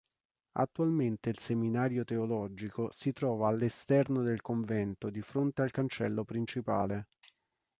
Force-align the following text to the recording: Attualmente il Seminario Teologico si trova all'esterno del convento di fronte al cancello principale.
Attualmente 0.53 1.29
il 1.29 1.37
Seminario 1.37 2.03
Teologico 2.03 2.89
si 2.91 3.13
trova 3.13 3.49
all'esterno 3.49 4.23
del 4.23 4.41
convento 4.41 5.11
di 5.11 5.21
fronte 5.21 5.61
al 5.61 5.69
cancello 5.69 6.23
principale. 6.23 7.09